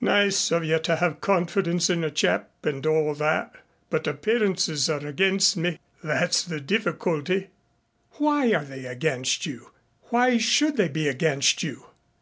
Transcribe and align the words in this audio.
"Nice 0.00 0.50
of 0.50 0.64
you 0.64 0.78
to 0.78 0.96
have 0.96 1.20
confidence 1.20 1.90
in 1.90 2.02
a 2.02 2.10
chap 2.10 2.48
and 2.64 2.86
all 2.86 3.12
that, 3.14 3.52
but 3.90 4.06
appearances 4.06 4.88
are 4.88 5.06
against 5.06 5.54
me 5.54 5.78
that's 6.02 6.42
the 6.42 6.60
difficulty." 6.62 7.48
"Why 8.12 8.54
are 8.54 8.64
they 8.64 8.86
against 8.86 9.44
you? 9.44 9.72
Why 10.04 10.38
should 10.38 10.78
they 10.78 10.88
be 10.88 11.08
against 11.08 11.62
you? 11.62 11.84